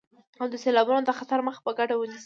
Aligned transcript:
او 0.41 0.45
د 0.51 0.55
سيلابونو 0.63 1.01
د 1.05 1.11
خطر 1.19 1.39
مخه 1.47 1.59
په 1.65 1.71
ګډه 1.79 1.95
ونيسئ. 1.97 2.19